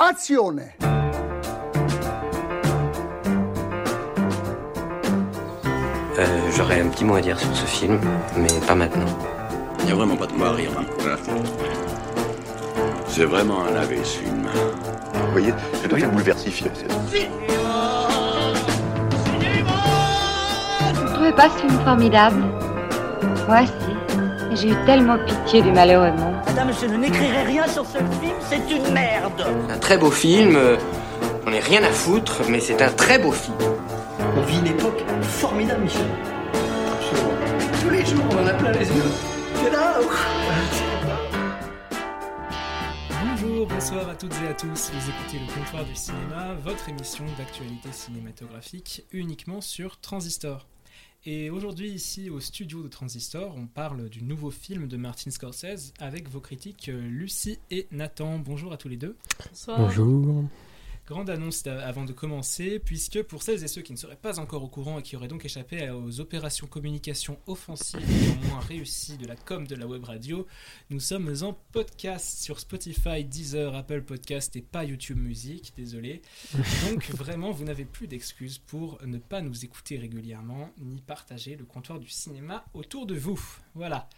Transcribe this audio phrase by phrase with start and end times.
[0.00, 0.72] Azione
[6.18, 7.98] Euh, J'aurais un petit mot à dire sur ce film,
[8.36, 9.06] mais pas maintenant.
[9.80, 10.70] Il n'y a vraiment pas de quoi à rire.
[10.78, 10.84] hein.
[13.06, 14.46] C'est vraiment un lavé ce film.
[15.14, 16.62] Vous voyez, c'est très bouleversif.
[20.94, 22.42] Vous trouvez pas ce film formidable?
[23.48, 23.72] Moi, si.
[24.56, 26.29] J'ai eu tellement pitié du malheureux monde.
[26.50, 29.46] Madame, je n'écrirai rien sur ce film, c'est une merde.
[29.68, 30.76] Un très beau film, euh,
[31.46, 33.56] on n'est rien à foutre, mais c'est un très beau film.
[34.36, 36.08] On vit une époque formidable, Michel.
[37.80, 39.10] Tous les jours, on en a plein les yeux.
[39.62, 40.00] C'est là
[43.22, 44.90] Bonjour, bonsoir à toutes et à tous.
[44.92, 50.66] Vous écoutez le Comptoir du cinéma, votre émission d'actualité cinématographique uniquement sur Transistor.
[51.26, 55.92] Et aujourd'hui, ici au studio de Transistor, on parle du nouveau film de Martin Scorsese
[55.98, 58.38] avec vos critiques euh, Lucie et Nathan.
[58.38, 59.18] Bonjour à tous les deux.
[59.66, 60.44] Bonjour.
[61.10, 64.62] Grande annonce avant de commencer, puisque pour celles et ceux qui ne seraient pas encore
[64.62, 69.26] au courant et qui auraient donc échappé aux opérations communication offensives et moins réussies de
[69.26, 70.46] la com de la web radio,
[70.88, 76.22] nous sommes en podcast sur Spotify, Deezer, Apple Podcast et pas YouTube Music, désolé.
[76.88, 81.64] Donc vraiment, vous n'avez plus d'excuses pour ne pas nous écouter régulièrement ni partager le
[81.64, 83.44] comptoir du cinéma autour de vous.
[83.74, 84.08] Voilà.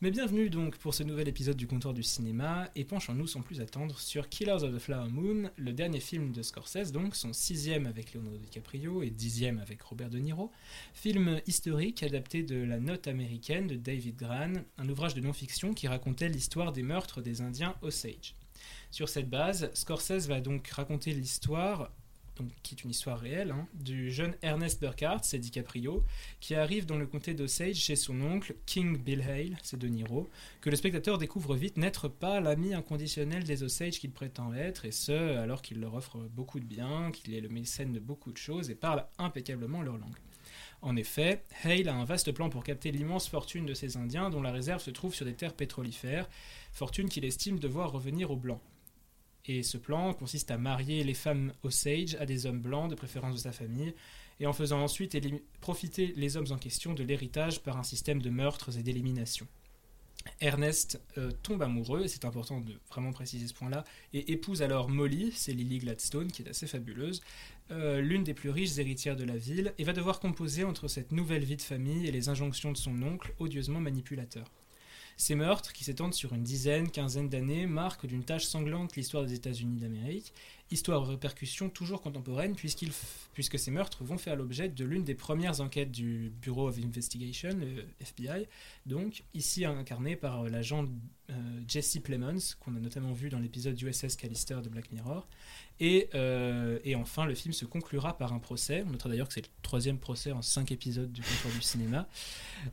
[0.00, 3.60] Mais bienvenue donc pour ce nouvel épisode du comptoir du cinéma et penchons-nous sans plus
[3.60, 7.86] attendre sur Killers of the Flower Moon, le dernier film de Scorsese, donc son sixième
[7.86, 10.50] avec Leonardo DiCaprio et dixième avec Robert De Niro.
[10.94, 15.88] Film historique adapté de La Note américaine de David Gran, un ouvrage de non-fiction qui
[15.88, 18.34] racontait l'histoire des meurtres des Indiens Osage.
[18.90, 21.90] Sur cette base, Scorsese va donc raconter l'histoire,
[22.62, 26.04] qui est une histoire réelle, hein, du jeune Ernest Burkhardt, c'est DiCaprio,
[26.40, 30.28] qui arrive dans le comté d'Osage chez son oncle, King Bill Hale, c'est De Niro,
[30.60, 34.92] que le spectateur découvre vite n'être pas l'ami inconditionnel des Osage qu'il prétend être, et
[34.92, 38.38] ce, alors qu'il leur offre beaucoup de biens, qu'il est le mécène de beaucoup de
[38.38, 40.16] choses et parle impeccablement leur langue.
[40.82, 44.42] En effet, Hale a un vaste plan pour capter l'immense fortune de ces Indiens dont
[44.42, 46.28] la réserve se trouve sur des terres pétrolifères,
[46.72, 48.60] fortune qu'il estime devoir revenir aux Blancs.
[49.46, 53.34] Et ce plan consiste à marier les femmes Osage à des hommes blancs, de préférence
[53.34, 53.94] de sa famille,
[54.38, 55.16] et en faisant ensuite
[55.60, 59.46] profiter les hommes en question de l'héritage par un système de meurtres et d'élimination.
[60.40, 64.88] Ernest euh, tombe amoureux, et c'est important de vraiment préciser ce point-là, et épouse alors
[64.88, 67.20] Molly, c'est Lily Gladstone, qui est assez fabuleuse,
[67.72, 71.10] euh, l'une des plus riches héritières de la ville, et va devoir composer entre cette
[71.10, 74.46] nouvelle vie de famille et les injonctions de son oncle, odieusement manipulateur.
[75.22, 79.34] Ces meurtres, qui s'étendent sur une dizaine, quinzaine d'années, marquent d'une tâche sanglante l'histoire des
[79.34, 80.32] États-Unis d'Amérique,
[80.72, 85.60] histoire aux répercussions toujours contemporaines, puisque ces meurtres vont faire l'objet de l'une des premières
[85.60, 88.46] enquêtes du Bureau of Investigation, le FBI,
[88.86, 90.86] donc ici incarné par euh, l'agent
[91.30, 91.34] euh,
[91.68, 95.26] Jesse Plemons, qu'on a notamment vu dans l'épisode USS Callister de Black Mirror.
[95.80, 98.84] Et, euh, et enfin, le film se conclura par un procès.
[98.86, 102.06] On notera d'ailleurs que c'est le troisième procès en cinq épisodes du Comptoir du cinéma.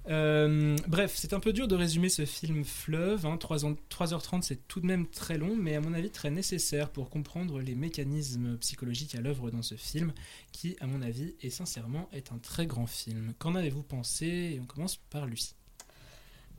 [0.05, 3.25] Bref, c'est un peu dur de résumer ce film fleuve.
[3.25, 3.37] Hein.
[3.37, 6.89] 3 ans- 3h30, c'est tout de même très long, mais à mon avis très nécessaire
[6.89, 10.13] pour comprendre les mécanismes psychologiques à l'œuvre dans ce film,
[10.51, 13.33] qui, à mon avis, et sincèrement, est un très grand film.
[13.39, 14.27] Qu'en avez-vous pensé?
[14.27, 15.55] Et on commence par Lucie.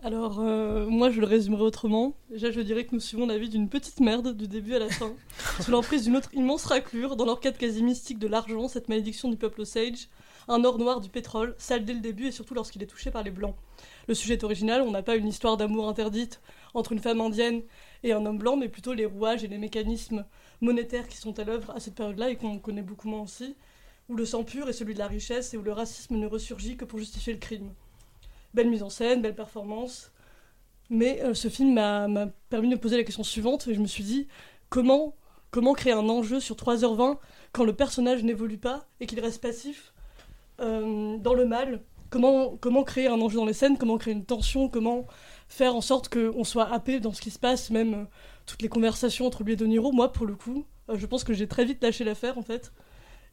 [0.03, 2.17] Alors, euh, moi, je le résumerai autrement.
[2.31, 4.89] Déjà, je dirais que nous suivons la vie d'une petite merde du début à la
[4.89, 5.13] fin,
[5.61, 9.37] sous l'emprise d'une autre immense raclure, dans quête quasi mystique de l'argent, cette malédiction du
[9.37, 10.09] peuple Osage,
[10.49, 13.23] un or noir du pétrole, sale dès le début et surtout lorsqu'il est touché par
[13.23, 13.55] les blancs.
[14.09, 16.41] Le sujet est original, on n'a pas une histoire d'amour interdite
[16.75, 17.63] entre une femme indienne
[18.03, 20.25] et un homme blanc, mais plutôt les rouages et les mécanismes
[20.61, 23.57] monétaires qui sont à l'œuvre à cette période-là et qu'on connaît beaucoup moins aussi,
[24.09, 26.77] où le sang pur est celui de la richesse et où le racisme ne ressurgit
[26.77, 27.73] que pour justifier le crime.
[28.55, 30.13] Belle mise en scène, belle performance.
[30.91, 32.09] Mais euh, ce film m'a
[32.49, 34.27] permis de me poser la question suivante et je me suis dit
[34.69, 35.15] comment,
[35.53, 37.19] comment créer un enjeu sur 3h20
[37.53, 39.95] quand le personnage n'évolue pas et qu'il reste passif
[40.61, 41.81] euh, dans le mal?
[42.11, 43.79] Comment, comment créer un enjeu dans les scènes?
[43.79, 44.69] Comment créer une tension?
[44.69, 45.07] Comment
[45.51, 48.05] faire en sorte qu'on soit happé dans ce qui se passe Même euh,
[48.47, 51.25] toutes les conversations entre lui et De Niro, moi pour le coup, euh, je pense
[51.25, 52.73] que j'ai très vite lâché l'affaire en fait.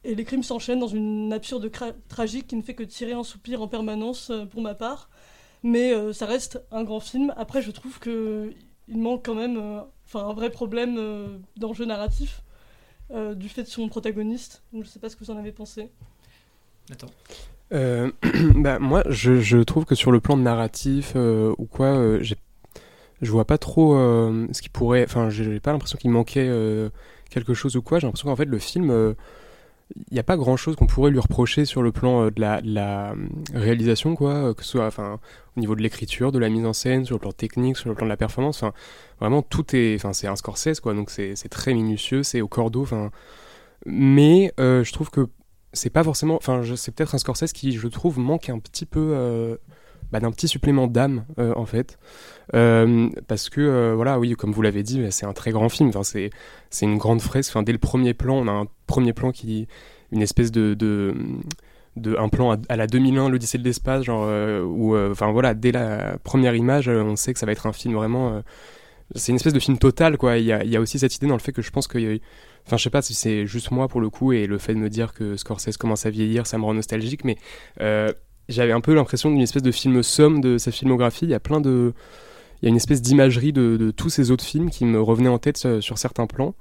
[0.04, 1.72] Et les crimes s'enchaînent dans une absurde
[2.08, 5.10] tragique qui ne fait que tirer un soupir en permanence euh, pour ma part.
[5.64, 7.34] Mais ça reste un grand film.
[7.36, 8.54] Après, je trouve que
[8.88, 12.44] il manque quand même un vrai problème d'enjeu narratif
[13.36, 14.62] du fait de son protagoniste.
[14.72, 15.90] Je sais pas ce que vous en avez pensé.
[16.92, 17.10] Attends.
[17.74, 18.12] Euh,
[18.56, 22.24] bah, moi, je, je trouve que sur le plan narratif euh, ou quoi, euh,
[23.22, 25.04] je vois pas trop euh, ce qui pourrait.
[25.04, 26.90] Enfin, j'ai pas l'impression qu'il manquait euh,
[27.30, 28.00] quelque chose ou quoi.
[28.00, 29.14] J'ai l'impression qu'en fait, le film, euh,
[29.96, 32.42] il n'y a pas grand chose qu'on pourrait lui reprocher sur le plan euh, de
[32.42, 33.16] la, de la, euh,
[33.54, 34.90] réalisation, quoi, euh, que ce soit
[35.56, 37.96] au niveau de l'écriture, de la mise en scène, sur le plan technique, sur le
[37.96, 38.62] plan de la performance.
[38.62, 38.74] Enfin,
[39.20, 39.96] vraiment, tout est.
[39.96, 42.86] Enfin, c'est un Scorsese, quoi, donc c'est très minutieux, c'est au cordeau.
[43.86, 45.28] Mais euh, je trouve que
[45.78, 46.36] c'est pas forcément.
[46.36, 49.12] Enfin, c'est peut-être un Scorsese qui, je trouve, manque un petit peu.
[49.14, 49.56] euh,
[50.12, 51.98] bah, d'un petit supplément d'âme euh, en fait
[52.56, 55.90] Euh, parce que euh, voilà oui comme vous l'avez dit c'est un très grand film
[55.90, 56.30] enfin c'est
[56.70, 59.68] c'est une grande fresque enfin dès le premier plan on a un premier plan qui
[60.14, 61.14] une espèce de, de,
[61.98, 64.30] de un plan à, la 2001 l'Odyssée de l'espace genre
[64.66, 67.96] où enfin voilà dès la première image on sait que ça va être un film
[67.96, 68.42] vraiment
[69.14, 71.28] c'est une espèce de film total quoi il y a, y a aussi cette idée
[71.28, 72.20] dans le fait que je pense que
[72.68, 74.80] enfin je sais pas si c'est juste moi pour le coup et le fait de
[74.80, 77.38] me dire que Scorsese commence à vieillir ça me rend nostalgique mais
[77.80, 78.12] euh,
[78.50, 81.40] j'avais un peu l'impression d'une espèce de film somme de sa filmographie il y a
[81.40, 81.94] plein de
[82.62, 85.38] il y a une espèce d'imagerie de, tous ces autres films qui me revenaient en
[85.40, 86.56] tête euh, sur certains plans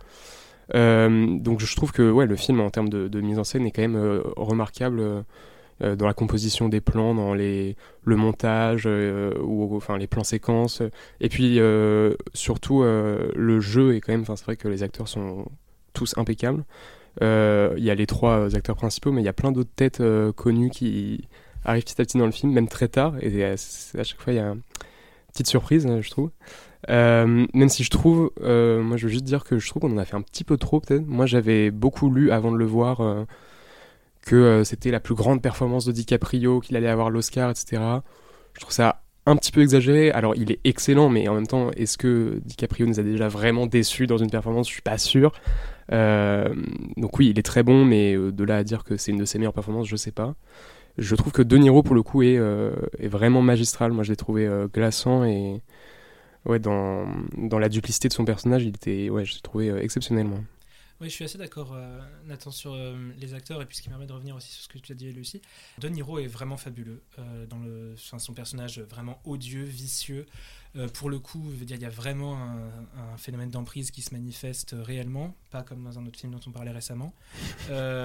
[0.75, 3.71] euh, donc je trouve que ouais, le film en termes de, mise en scène est
[3.73, 5.25] quand même remarquable
[5.81, 10.83] dans la composition des plans, dans les, le montage, ou enfin les plans séquences,
[11.21, 11.61] et puis
[12.35, 14.25] surtout le jeu est quand même.
[14.27, 15.47] C'est vrai que les acteurs sont
[15.97, 16.65] tous impeccables.
[17.23, 19.75] Euh, Il y a les trois euh, acteurs principaux, mais il y a plein d'autres
[19.75, 21.27] têtes euh, connues qui
[21.65, 23.57] arrivent petit à petit dans le film, même très tard, et euh,
[23.99, 24.63] à chaque fois il y a une
[25.33, 26.31] petite surprise, euh, je trouve.
[26.91, 29.93] Euh, même si je trouve, euh, moi je veux juste dire que je trouve qu'on
[29.93, 31.07] en a fait un petit peu trop peut-être.
[31.07, 33.25] Moi j'avais beaucoup lu avant de le voir euh,
[34.23, 37.83] que euh, c'était la plus grande performance de DiCaprio, qu'il allait avoir l'Oscar, etc.
[38.53, 40.11] Je trouve ça un petit peu exagéré.
[40.13, 43.67] Alors il est excellent, mais en même temps, est-ce que DiCaprio nous a déjà vraiment
[43.67, 44.69] déçus dans une performance?
[44.69, 45.33] Je suis pas sûr.
[45.93, 46.55] Euh,
[46.97, 49.19] donc oui, il est très bon, mais euh, de là à dire que c'est une
[49.19, 50.35] de ses meilleures performances, je sais pas.
[50.99, 53.93] Je trouve que De Niro pour le coup est, euh, vraiment magistral.
[53.93, 55.61] Moi je l'ai trouvé euh, glaçant et
[56.47, 57.07] ouais, dans,
[57.59, 60.39] la duplicité de son personnage, il était, ouais, je l'ai trouvé exceptionnel, moi.
[60.99, 63.91] Oui, je suis assez d'accord, euh, Nathan, sur euh, les acteurs, et puis ce qui
[63.91, 65.43] me permet de revenir aussi sur ce que tu as dit, Lucie.
[65.79, 70.27] De Niro est vraiment fabuleux euh, dans le, son personnage vraiment odieux, vicieux.
[70.93, 74.77] Pour le coup, veux dire, il y a vraiment un, phénomène d'emprise qui se manifeste
[74.79, 77.15] réellement, pas comme dans un autre film dont on parlait récemment,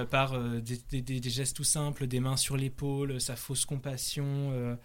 [0.10, 4.78] par des gestes tout simples, des mains sur l'épaule, sa fausse compassion.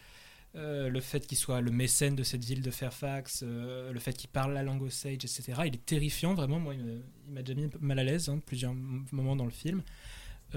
[0.57, 4.15] Euh, le fait qu'il soit le mécène de cette ville de Fairfax, euh, le fait
[4.15, 5.53] qu'il parle la langue Osage, etc.
[5.67, 6.59] Il est terrifiant, vraiment.
[6.59, 8.75] Moi, il m'a déjà mis mal à l'aise, hein, plusieurs
[9.13, 9.83] moments dans le film.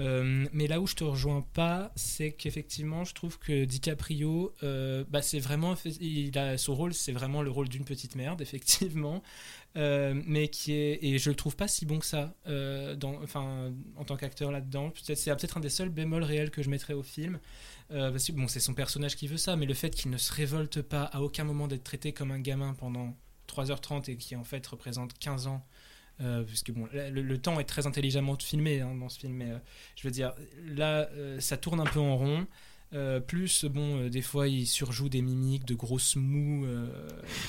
[0.00, 5.04] Euh, mais là où je te rejoins pas, c'est qu'effectivement, je trouve que DiCaprio, euh,
[5.08, 9.22] bah, c'est vraiment, il a son rôle, c'est vraiment le rôle d'une petite merde, effectivement,
[9.76, 13.72] Euh, mais qui est, et je le trouve pas si bon que ça, euh, enfin,
[13.96, 14.92] en tant qu'acteur là-dedans.
[15.00, 17.38] C'est peut-être un des seuls bémols réels que je mettrais au film.
[17.90, 21.04] Bon, c'est son personnage qui veut ça, mais le fait qu'il ne se révolte pas
[21.04, 23.16] à aucun moment d'être traité comme un gamin pendant
[23.46, 25.64] 3h30 et qui en fait représente 15 ans,
[26.20, 29.50] euh, parce que bon, le, temps est très intelligemment filmé hein, dans ce film, mais
[29.50, 29.58] euh,
[29.96, 30.34] je veux dire,
[30.64, 32.46] là, euh, ça tourne un peu en rond.
[33.28, 36.88] Plus, bon, des fois, il surjoue des mimiques de grosses mous euh,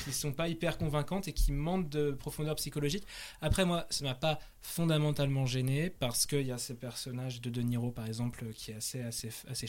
[0.04, 3.08] qui sont pas hyper convaincantes et qui manquent de profondeur psychologique.
[3.42, 7.64] Après, moi, ça m'a pas fondamentalement gêné parce qu'il y a ce personnage de De
[7.64, 9.66] Niro, par exemple, qui est assez, assez, assez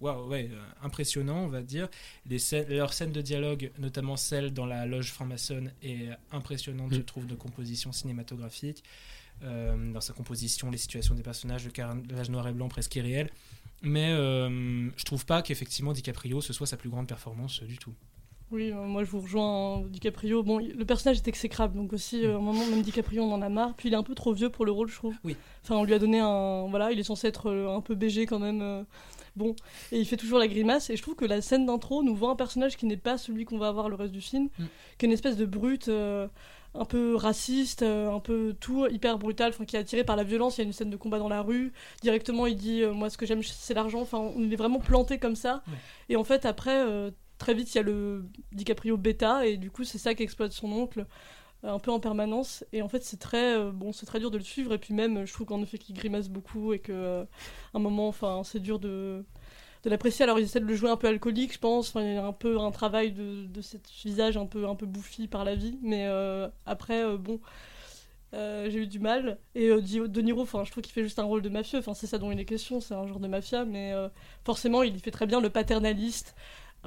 [0.00, 1.88] waouh, ouais, euh, impressionnant, on va dire.
[2.26, 6.94] Les scènes, leur scène de dialogue, notamment celle dans la loge franc-maçonne, est impressionnante, Mm.
[6.96, 8.82] je trouve, de composition cinématographique.
[9.42, 13.30] Euh, dans sa composition, les situations des personnages, le carrelage noir et blanc presque irréel.
[13.82, 17.76] Mais euh, je trouve pas qu'effectivement DiCaprio ce soit sa plus grande performance euh, du
[17.76, 17.92] tout.
[18.50, 19.78] Oui, euh, moi je vous rejoins.
[19.78, 23.22] hein, DiCaprio, bon, le personnage est exécrable, donc aussi, euh, à un moment, même DiCaprio,
[23.24, 23.74] on en a marre.
[23.74, 25.16] Puis il est un peu trop vieux pour le rôle, je trouve.
[25.24, 25.36] Oui.
[25.64, 26.66] Enfin, on lui a donné un.
[26.68, 28.86] Voilà, il est censé être euh, un peu BG quand même.
[29.36, 29.56] Bon,
[29.92, 30.90] et il fait toujours la grimace.
[30.90, 33.44] Et je trouve que la scène d'intro nous voit un personnage qui n'est pas celui
[33.44, 34.64] qu'on va avoir le reste du film, Mm.
[34.98, 35.88] qui est une espèce de brute.
[35.88, 36.28] euh,
[36.76, 40.24] un peu raciste, euh, un peu tout hyper brutal, enfin qui est attiré par la
[40.24, 40.58] violence.
[40.58, 41.72] Il y a une scène de combat dans la rue.
[42.02, 44.00] Directement, il dit euh, moi ce que j'aime c'est l'argent.
[44.00, 45.62] Enfin, on est vraiment planté comme ça.
[45.68, 45.74] Ouais.
[46.08, 49.70] Et en fait, après, euh, très vite, il y a le DiCaprio bêta et du
[49.70, 51.06] coup, c'est ça qui exploite son oncle
[51.64, 52.64] un peu en permanence.
[52.72, 54.72] Et en fait, c'est très euh, bon, c'est très dur de le suivre.
[54.74, 57.24] Et puis même, je trouve qu'en effet, qu'il grimace beaucoup et que euh,
[57.74, 59.24] un moment, enfin, c'est dur de
[59.84, 60.24] de l'apprécier.
[60.24, 61.90] Alors, ils essaient de le jouer un peu alcoolique, je pense.
[61.90, 63.60] Enfin, il y a un peu un travail de, de
[64.02, 65.78] visage un peu, un peu bouffi par la vie.
[65.82, 67.38] Mais euh, après, bon,
[68.32, 69.38] j'ai eu du mal.
[69.54, 71.78] Et De Niro, enfin, je trouve qu'il fait juste un rôle de mafieux.
[71.80, 73.66] Enfin, c'est ça dont il est question, c'est un genre de mafia.
[73.66, 73.92] Mais
[74.44, 76.34] forcément, il fait très bien le paternaliste,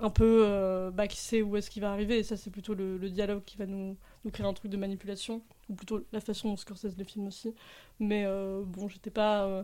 [0.02, 2.20] un peu euh, bah, qui sait où est-ce qu'il va arriver.
[2.20, 4.78] Et ça, c'est plutôt le, le dialogue qui va nous, nous créer un truc de
[4.78, 5.42] manipulation.
[5.70, 7.54] Ou plutôt la façon dont Scorsese le filme aussi.
[8.00, 9.46] Mais euh, bon, j'étais pas.
[9.46, 9.64] euh,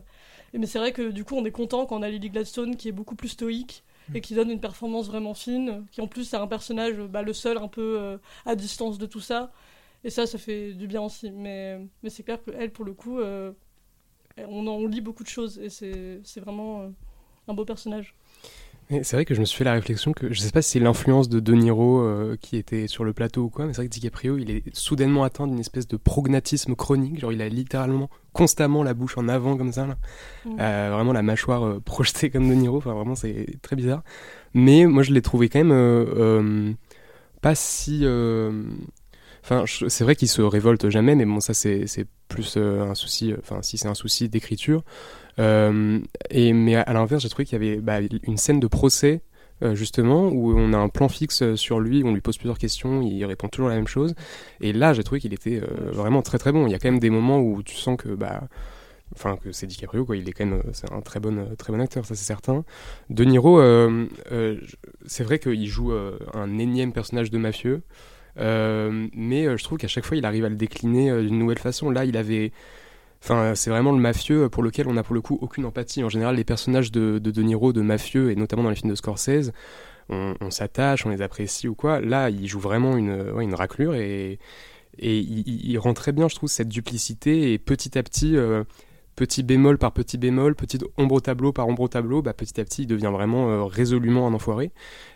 [0.54, 2.90] Mais c'est vrai que du coup, on est content quand on a Lily Gladstone qui
[2.90, 6.36] est beaucoup plus stoïque et qui donne une performance vraiment fine, qui en plus c'est
[6.36, 9.54] un personnage, bah, le seul un peu à distance de tout ça.
[10.04, 11.32] Et ça, ça fait du bien aussi.
[11.32, 13.20] Mais, mais c'est clair qu'elle, pour le coup,
[14.38, 16.92] on en lit beaucoup de choses et c'est c'est vraiment
[17.48, 18.16] un beau personnage.
[18.90, 20.80] C'est vrai que je me suis fait la réflexion que je sais pas si c'est
[20.80, 23.88] l'influence de De Niro euh, qui était sur le plateau ou quoi, mais c'est vrai
[23.88, 28.10] que DiCaprio il est soudainement atteint d'une espèce de prognatisme chronique, genre il a littéralement
[28.34, 29.98] constamment la bouche en avant comme ça, là.
[30.46, 30.58] Mm.
[30.60, 34.04] Euh, vraiment la mâchoire euh, projetée comme De Niro, enfin vraiment c'est très bizarre.
[34.54, 36.76] Mais moi je l'ai trouvé quand même
[37.42, 38.06] pas si.
[39.52, 41.86] Euh, Enfin, c'est vrai qu'il se révolte jamais, mais bon, ça c'est
[42.28, 43.34] plus euh, un souci.
[43.38, 44.84] Enfin, si c'est un souci d'écriture.
[45.40, 49.22] Euh, et mais à, l'inverse, j'ai trouvé qu'il y avait bah, une scène de procès
[49.64, 53.02] euh, justement où on a un plan fixe sur lui, on lui pose plusieurs questions,
[53.02, 54.16] il répond toujours la même chose.
[54.62, 56.68] Et là, j'ai trouvé qu'il était euh, vraiment très très bon.
[56.68, 58.44] Il y a quand même des moments où tu sens que bah
[59.16, 61.56] enfin que c'est DiCaprio quoi il est quand même euh, c'est un très bon euh,
[61.56, 62.64] très bon acteur ça c'est certain
[63.10, 64.60] De Niro euh, euh,
[65.06, 67.84] c'est vrai qu'il joue euh, un énième personnage de mafieux
[68.40, 71.38] euh, mais euh, je trouve qu'à chaque fois il arrive à le décliner euh, d'une
[71.38, 72.52] nouvelle façon là il avait
[73.22, 76.04] Enfin, c'est vraiment le mafieux pour lequel on n'a pour le coup aucune empathie.
[76.04, 78.90] En général, les personnages de De, de Niro, de mafieux, et notamment dans les films
[78.90, 79.54] de Scorsese,
[80.10, 82.02] on, s'attache, on les apprécie ou quoi.
[82.02, 84.40] Là, il joue vraiment une, ouais, une raclure et,
[85.00, 87.54] et il, rend très bien, je trouve, cette duplicité.
[87.54, 88.36] Et petit à petit,
[89.16, 92.60] petit bémol par petit bémol, petit ombre au tableau par ombre au tableau, bah, petit
[92.60, 94.72] à petit, il devient vraiment euh, résolument un enfoiré.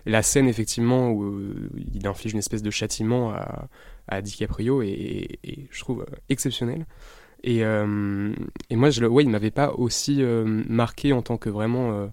[0.05, 3.67] La scène, effectivement, où euh, il inflige une espèce de châtiment à,
[4.07, 5.39] à DiCaprio est,
[5.71, 6.85] je trouve, euh, exceptionnelle.
[7.43, 7.63] Et,
[8.71, 12.09] moi, je, ouais, il m'avait pas aussi marqué en tant que vraiment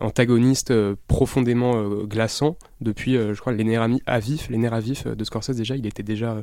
[0.00, 0.72] antagoniste
[1.06, 5.56] profondément glaçant depuis, je crois, les nerfs à vif, les nerfs à vif de Scorsese
[5.56, 6.42] déjà, il était déjà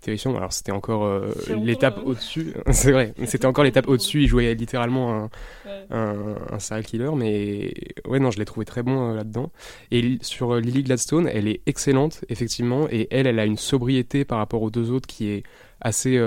[0.00, 0.36] terrifiant.
[0.36, 2.02] Alors c'était encore euh, l'étape euh.
[2.10, 4.22] au-dessus, c'est vrai, c'était encore l'étape au-dessus.
[4.22, 5.30] Il jouait littéralement un,
[5.66, 5.86] Ouais.
[5.90, 7.72] un, un serial killer, mais
[8.08, 9.52] ouais, non, je l'ai trouvé très bon euh, là-dedans.
[9.90, 14.24] Et sur euh, Lily Gladstone, elle est excellente, effectivement, et elle, elle a une sobriété
[14.24, 15.42] par rapport aux deux autres qui est
[15.80, 16.20] assez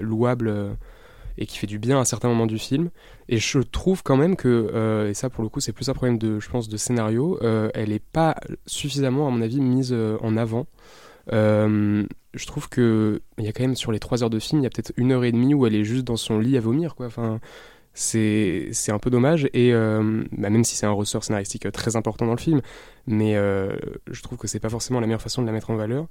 [0.00, 0.76] louable
[1.38, 2.90] et qui fait du bien à certains moments du film.
[3.28, 5.94] Et je trouve quand même que, euh, et ça pour le coup, c'est plus un
[5.94, 9.94] problème de, je pense, de scénario, euh, elle est pas suffisamment, à mon avis, mise
[10.20, 10.66] en avant.
[11.32, 12.04] Euh,
[12.34, 14.64] je trouve que il y a quand même sur les trois heures de film, il
[14.64, 16.60] y a peut-être une heure et demie où elle est juste dans son lit à
[16.60, 16.94] vomir.
[16.98, 17.40] Enfin,
[17.94, 19.48] c'est un peu dommage.
[19.54, 22.60] Et euh, bah, même si c'est un ressort scénaristique très important dans le film
[23.06, 23.76] mais euh,
[24.10, 26.06] je trouve que c'est pas forcément la meilleure façon de la mettre en valeur.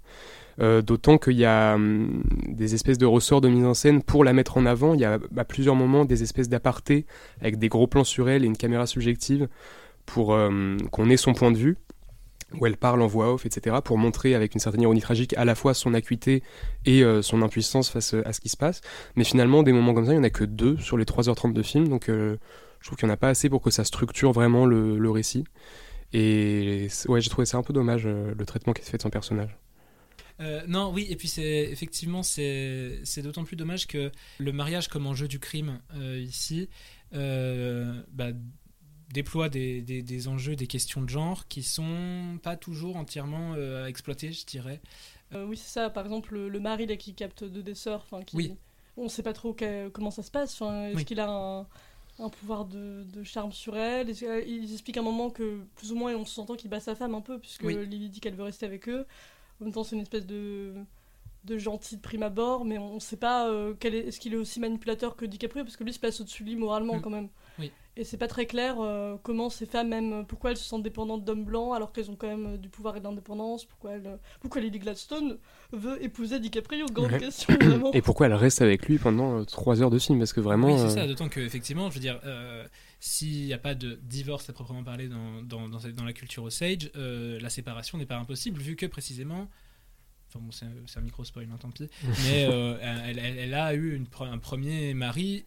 [0.57, 4.31] D'autant qu'il y a hum, des espèces de ressorts de mise en scène pour la
[4.31, 4.93] mettre en avant.
[4.93, 7.05] Il y a à plusieurs moments des espèces d'apartés
[7.41, 9.49] avec des gros plans sur elle et une caméra subjective
[10.05, 10.37] pour
[10.91, 11.77] qu'on ait son point de vue
[12.59, 15.45] où elle parle en voix off, etc., pour montrer avec une certaine ironie tragique à
[15.45, 16.43] la fois son acuité
[16.85, 18.81] et euh, son impuissance face euh, à ce qui se passe.
[19.15, 21.53] Mais finalement, des moments comme ça, il n'y en a que deux sur les 3h30
[21.53, 22.37] de film, donc euh,
[22.79, 25.45] je trouve qu'il n'y en a pas assez pour que ça structure vraiment le, récit.
[26.13, 29.09] Et ouais, j'ai trouvé ça un peu dommage, le traitement qui est fait de son
[29.09, 29.57] personnage.
[30.67, 35.27] Non, oui, et puis c'est effectivement c'est d'autant plus dommage que le mariage comme enjeu
[35.27, 35.79] du crime
[36.17, 36.69] ici
[37.11, 38.31] bah,
[39.15, 43.85] déploie des, des, des enjeux, des questions de genre qui sont pas toujours entièrement euh,
[43.87, 44.79] exploitées, je dirais.
[45.33, 45.89] Euh, oui, c'est ça.
[45.89, 48.35] Par exemple, le, le mari là, qui capte deux des sœurs, qui...
[48.35, 48.55] Oui.
[48.97, 49.55] on sait pas trop
[49.93, 50.53] comment ça se passe.
[50.61, 51.05] Est-ce Oui.
[51.05, 51.61] qu'il a un,
[52.19, 54.09] un pouvoir de, de charme sur elle?
[54.09, 56.79] Est-ce que- Ils expliquent à un moment que plus ou moins on s'entend qu'il bat
[56.79, 57.75] sa femme un peu, puisque Oui.
[57.87, 59.05] Lily dit qu'elle veut rester avec eux.
[59.59, 60.73] En même temps, c'est une espèce de
[61.45, 64.33] de gentil de prime abord, mais on ne sait pas euh, quel est, est-ce qu'il
[64.33, 67.01] est aussi manipulateur que DiCaprio, parce que lui se place au-dessus de lui moralement Mm.
[67.01, 67.29] quand même.
[67.59, 67.71] Oui.
[67.97, 71.23] Et c'est pas très clair euh, comment ces femmes, même, pourquoi elles se sentent dépendantes
[71.23, 74.05] d'hommes blancs alors qu'elles ont quand même euh, du pouvoir et de l'indépendance, pourquoi, elles,
[74.07, 75.37] euh, pourquoi Lily Gladstone
[75.71, 77.19] veut épouser DiCaprio, grande Ouais.
[77.19, 77.93] question vraiment.
[77.93, 80.19] Et pourquoi elle reste avec lui pendant 3 heures de film?
[80.19, 80.67] Parce que vraiment.
[80.67, 82.67] Oui, c'est euh, ça, d'autant que effectivement, je veux dire, euh,
[82.99, 86.91] s'il n'y a pas de divorce à proprement parler dans, dans, dans, la culture Osage,
[86.97, 89.47] euh, la séparation n'est pas impossible, vu que précisément.
[90.27, 91.87] Enfin bon, c'est un micro spoil, hein, tant pis.
[92.25, 95.45] Mais euh, elle, elle- elle a eu une pre- un premier mari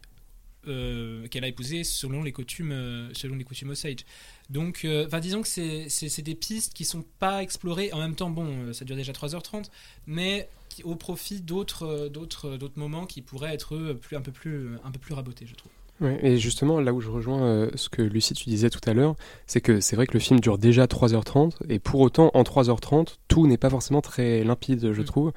[0.67, 4.05] euh, qu'elle a épousé selon les coutumes, euh, selon les coutumes Osage.
[4.49, 7.91] Donc, euh, disons que c'est- des pistes qui sont pas explorées.
[7.93, 9.71] En même temps, bon, ça dure déjà 3h30,
[10.07, 14.77] mais qui- au profit d'autres d'autres d'autres moments qui pourraient être plus, un, peu plus,
[14.83, 15.71] un peu plus rabotés, je trouve.
[16.01, 18.93] Ouais, et justement, là où je rejoins euh, ce que Lucie, tu disais tout à
[18.93, 19.15] l'heure,
[19.47, 23.17] c'est que c'est vrai que le film dure déjà 3h30, et pour autant, en 3h30,
[23.27, 25.05] tout n'est pas forcément très limpide, je Mm.
[25.05, 25.31] trouve.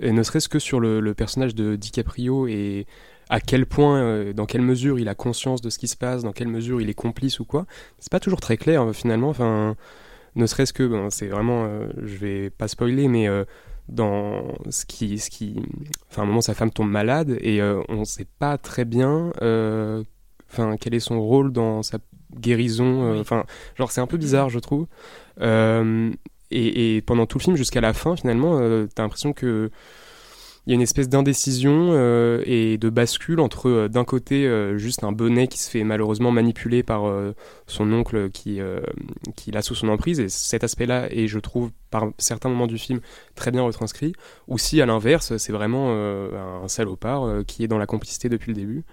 [0.00, 2.86] Et ne serait-ce que sur le, le personnage de DiCaprio et
[3.30, 6.24] à quel point, euh, dans quelle mesure il a conscience de ce qui se passe,
[6.24, 7.64] dans quelle mesure il est complice ou quoi,
[8.00, 9.28] c'est pas toujours très clair euh, finalement.
[9.28, 9.76] Enfin,
[10.34, 13.28] ne serait-ce que, ben, c'est vraiment, euh, je vais pas spoiler, mais
[13.88, 15.62] dans ce qui, ce qui,
[16.10, 19.32] enfin, à un moment, sa femme tombe malade et on sait pas très bien,
[20.50, 21.98] enfin, quel est son rôle dans sa
[22.34, 23.18] guérison.
[23.20, 23.44] Enfin,
[23.76, 24.86] genre, c'est un peu bizarre, je trouve.
[25.40, 28.58] Et, et pendant tout le film, jusqu'à la fin, finalement,
[28.94, 29.70] t'as l'impression que
[30.66, 34.76] il y a une espèce d'indécision euh, et de bascule entre euh, d'un côté euh,
[34.76, 37.10] juste un bonnet qui se fait malheureusement manipuler par
[37.66, 38.60] son oncle qui,
[39.36, 42.78] qui l'a sous son emprise et cet aspect-là est je trouve par certains moments du
[42.78, 43.00] film
[43.34, 44.12] très bien retranscrit
[44.48, 48.54] ou si à l'inverse c'est vraiment un salopard qui est dans la complicité depuis le
[48.54, 48.84] début.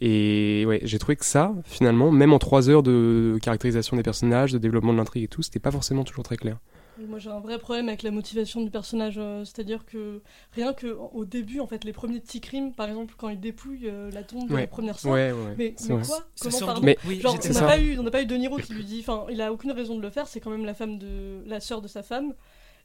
[0.00, 4.52] Et ouais j'ai trouvé que ça finalement même en trois heures de caractérisation des personnages
[4.52, 6.58] de développement de l'intrigue et tout c'était pas forcément toujours très clair
[6.98, 10.20] Moi j'ai un vrai problème avec la motivation du personnage, euh, c'est-à-dire que
[10.52, 13.88] rien que au début, en fait, les premiers petits crimes, par exemple, quand il dépouille
[13.88, 14.60] euh, la tombe de Ouais.
[14.62, 15.54] la première sœur, ouais ouais, ouais.
[15.56, 16.18] mais, mais quoi?
[16.40, 16.80] Comment pardon?
[16.82, 18.84] Mais- Oui, Genre, on n'a pas eu, on n'a pas eu De Niro qui lui
[18.84, 20.26] dit, enfin, il a aucune raison de le faire.
[20.28, 22.34] C'est quand même la femme de la sœur de sa femme,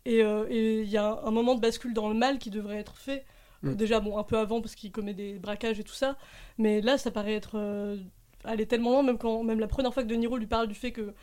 [0.06, 2.78] et euh, il y a un, un moment de bascule dans le mal qui devrait
[2.78, 3.26] être fait.
[3.64, 3.74] Mm.
[3.74, 6.16] Déjà, bon, un peu avant parce qu'il commet des braquages et tout ça,
[6.58, 7.98] mais là, ça paraît être euh,
[8.46, 10.76] aller tellement loin, même quand, même la première fois que De Niro lui parle du
[10.76, 11.14] fait que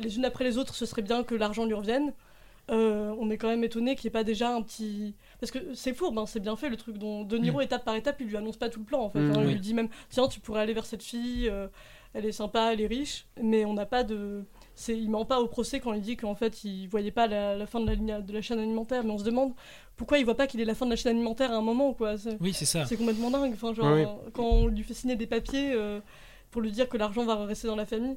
[0.00, 2.12] les unes après les autres, ce serait bien que l'argent lui revienne.
[2.70, 5.14] euh, on est quand même étonné qu'il n'y ait pas déjà un petit.
[5.40, 7.94] Parce que c'est fourbe, hein, c'est bien fait le truc dont De Niro, étape par
[7.94, 9.20] étape, il lui annonce pas tout le plan en fait.
[9.20, 9.30] Mm.
[9.30, 9.40] hein.
[9.40, 9.52] il Oui.
[9.54, 11.68] lui dit même Tiens, tu pourrais aller vers cette fille, euh,
[12.14, 14.44] elle est sympa, elle est riche, mais on n'a pas de.
[14.74, 17.56] C'est, il ment pas au procès quand il dit qu'en fait il voyait pas la,
[17.56, 19.52] la fin de la, ligne, de la chaîne alimentaire, mais on se demande
[19.96, 21.94] pourquoi il voit pas qu'il est la fin de la chaîne alimentaire à un moment
[21.94, 22.16] quoi.
[22.18, 22.84] C'est, Oui, c'est ça.
[22.86, 23.52] c'est complètement dingue.
[23.54, 26.00] Enfin, genre, euh, quand on lui fait signer des papiers euh,
[26.50, 28.16] pour lui dire que l'argent va rester dans la famille,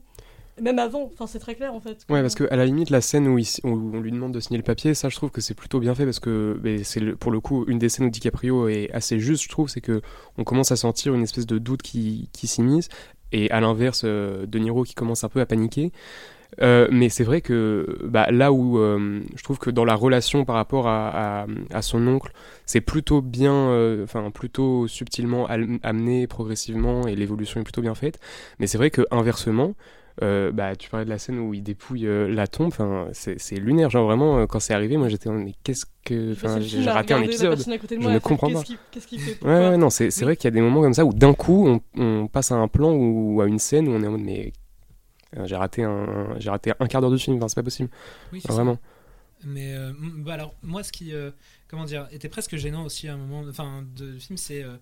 [0.62, 2.06] même avant, enfin c'est très clair en fait.
[2.10, 4.39] Ouais, parce que à la limite, la scène où, il- où on lui demande de
[4.39, 7.32] signer le papier, ça, je trouve que c'est plutôt bien fait parce que c'est pour
[7.32, 10.01] le coup une des scènes où DiCaprio est assez juste, je trouve, c'est que
[10.38, 12.88] on commence à sentir une espèce de doute qui, qui s'immisce
[13.34, 15.91] et à l'inverse, euh, De Niro qui commence un peu à paniquer.
[16.62, 20.44] Euh, mais c'est vrai que bah, là où euh, je trouve que dans la relation
[20.44, 22.34] par rapport à, à, à son oncle,
[22.65, 28.20] c'est plutôt bien, euh, enfin plutôt subtilement amené progressivement et l'évolution est plutôt bien faite.
[28.60, 29.75] Mais c'est vrai que inversement,
[30.22, 33.39] euh, bah, tu parlais de la scène où il dépouille euh, la tombe, enfin, c'est
[33.39, 33.89] c'est lunaire.
[33.89, 36.34] Genre vraiment, euh, quand c'est arrivé, moi j'étais en mais qu'est-ce que.
[36.34, 37.51] Enfin, j'ai raté un épisode.
[37.56, 38.65] personne à côté de Je ne fait, comprends qu'est-ce pas.
[38.65, 40.94] qu'il- Qu'est-ce qu'il fait Ouais, ouais, non, c'est vrai qu'il y a des moments comme
[40.94, 43.91] ça où d'un coup on, on passe à un plan ou à une scène où
[43.91, 44.51] on est en mode mais
[45.38, 47.89] euh, j'ai raté un j'ai raté un quart d'heure de film, enfin, c'est pas possible,
[48.34, 48.53] Oui, c'est ça.
[48.56, 48.77] vraiment.
[49.44, 51.32] Mais euh, bah alors moi ce qui euh,
[51.68, 54.75] comment dire était presque gênant aussi à un moment enfin de, du film c'est euh,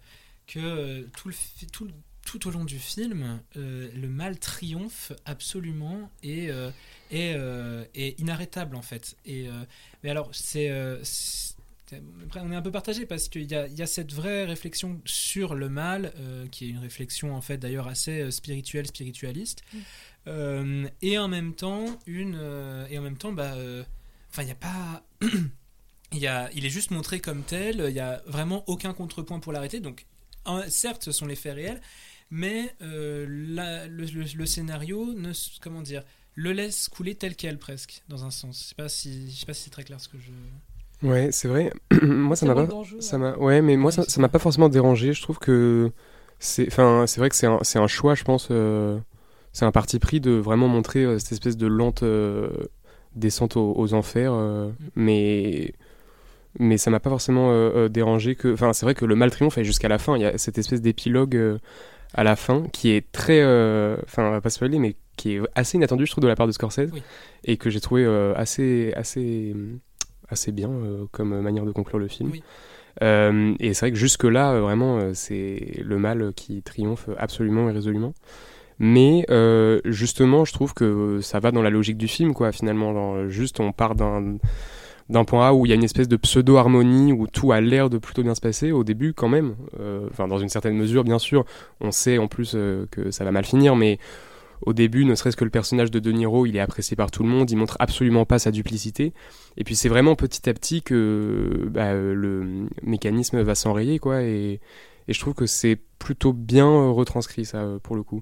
[0.48, 1.36] que euh, tout le
[1.72, 1.92] tout le-
[2.30, 6.70] tout au long du film euh, le mal triomphe absolument et euh,
[7.10, 9.52] et, euh, est inarrêtable en fait et euh,
[10.04, 11.02] mais alors c'est euh,
[12.36, 15.02] on est un peu partagé parce qu'il y a, il y a cette vraie réflexion
[15.06, 19.64] sur le mal, euh, qui est une réflexion en fait d'ailleurs assez euh, spirituelle, spiritualiste,
[19.74, 19.78] Mm.
[20.28, 23.84] Euh, et en même temps une, euh, et en même temps bah, euh,
[24.30, 25.04] Enfin, il n'y a pas.
[26.12, 29.40] il, y a, il est juste montré comme tel, il n'y a vraiment aucun contrepoint
[29.40, 29.80] pour l'arrêter.
[29.80, 30.06] Donc,
[30.68, 31.82] certes, ce sont les faits réels,
[32.32, 36.04] mais euh, la- le, le- le scénario ne, comment dire,
[36.36, 38.60] le laisse couler tel quel presque, dans un sens.
[38.64, 40.32] Je sais pas si, je sais pas si c'est très clair ce que je.
[41.02, 41.72] Ouais, c'est vrai.
[42.02, 42.68] moi, ça m'a pas.
[43.00, 43.22] Ça ouais.
[43.22, 43.38] m'a.
[43.38, 45.14] Ouais, mais moi, Ouais, ça m'a pas forcément dérangé.
[45.14, 45.92] Je trouve que
[46.40, 46.68] c'est.
[46.68, 48.50] Enfin, c'est vrai que c'est un, c'est un choix, je pense.
[48.52, 49.00] euh,
[49.54, 52.50] C'est un parti pris de vraiment montrer euh, cette espèce de lente euh,
[53.16, 54.34] descente aux, aux enfers.
[54.34, 55.74] euh, Mais.
[56.60, 58.54] Mais ça m'a pas forcément euh, euh, dérangé que.
[58.54, 60.16] Enfin, c'est vrai que le mal triomphe est jusqu'à la fin.
[60.18, 61.60] Il y a cette espèce d'épilogue euh,
[62.14, 63.42] à la fin qui est très.
[63.42, 66.36] euh, Enfin, on va pas spoiler, mais qui est assez inattendu, je trouve, de la
[66.36, 66.90] part de Scorsese.
[66.94, 67.04] Oui.
[67.44, 69.56] Et que j'ai trouvé euh, assez, assez,
[70.30, 72.30] assez bien euh, comme manière de conclure le film.
[72.32, 72.44] Oui.
[73.02, 77.70] Euh, et c'est vrai que jusque-là, euh, vraiment, euh, c'est le mal qui triomphe absolument
[77.70, 78.14] et résolument.
[78.80, 79.26] Mais
[79.86, 82.94] justement, je trouve que ça va dans la logique du film, quoi, finalement.
[82.94, 84.38] Genre, juste, on part d'un
[85.10, 87.90] d'un point A où il y a une espèce de pseudo-harmonie, où tout a l'air
[87.90, 91.04] de plutôt bien se passer, au début quand même, Euh, enfin dans une certaine mesure
[91.04, 91.46] bien sûr,
[91.82, 93.98] on sait en plus euh, que ça va mal finir, mais
[94.62, 97.24] au début, ne serait-ce que le personnage de De Niro, il est apprécié par tout
[97.24, 99.14] le monde, il montre absolument pas sa duplicité,
[99.58, 104.22] et puis c'est vraiment petit à petit que bah, euh, le mécanisme va s'enrayer, quoi,
[104.22, 104.60] et,
[105.08, 108.22] et je trouve que c'est plutôt bien euh, retranscrit ça, pour le coup.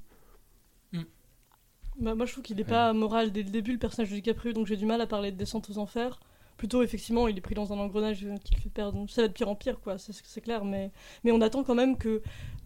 [1.99, 4.53] Bah, moi, je trouve qu'il n'est pas moral dès le début, le personnage de DiCaprio,
[4.53, 6.19] donc j'ai du mal à parler de descente aux enfers.
[6.57, 9.05] Plutôt, effectivement, il est pris dans un engrenage qui le fait perdre.
[9.09, 10.65] Ça va de pire en pire, quoi, c'est c'est clair.
[10.65, 10.91] Mais,
[11.23, 12.21] mais on attend quand même que,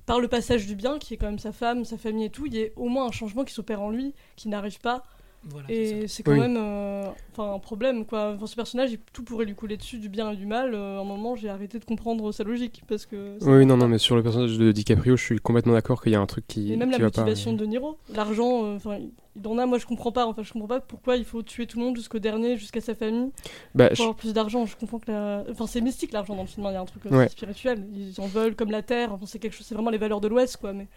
[0.05, 2.45] par le passage du bien, qui est quand même sa femme, sa famille et tout,
[2.45, 5.03] il y ait au moins un changement qui s'opère en lui, qui n'arrive pas.
[5.43, 5.65] Voilà.
[5.71, 6.39] Et c'est quand Oui.
[6.39, 8.33] même euh, enfin, un problème, quoi.
[8.35, 10.75] Enfin, ce personnage, tout pourrait lui couler dessus, du bien et du mal.
[10.75, 13.37] Euh, à un moment, j'ai arrêté de comprendre sa logique, parce que...
[13.41, 16.15] Oui, non, non, mais sur le personnage de DiCaprio, je suis complètement d'accord qu'il y
[16.15, 17.05] a un truc qui, Et même la pas.
[17.05, 18.99] motivation de Niro, l'argent, euh, enfin,
[19.35, 21.65] il en a, moi je comprends pas, enfin je comprends pas pourquoi il faut tuer
[21.65, 23.31] tout le monde jusqu'au dernier, jusqu'à sa famille,
[23.73, 24.65] Bah, pour je- avoir plus d'argent.
[24.67, 25.43] Je comprends que la...
[25.49, 27.29] Enfin c'est mystique l'argent dans le film, hein, il y a un truc Ouais.
[27.29, 30.19] spirituel, ils en veulent comme la terre, enfin, c'est quelque chose, c'est vraiment les valeurs
[30.21, 30.87] de l'Ouest quoi, mais,